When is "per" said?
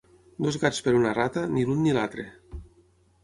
0.85-0.93